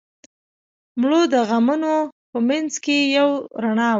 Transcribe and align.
مړه 0.99 1.21
د 1.33 1.35
غمونو 1.49 1.93
په 2.31 2.39
منځ 2.49 2.71
کې 2.83 2.97
یو 3.17 3.29
رڼا 3.63 3.87
وه 3.87 3.89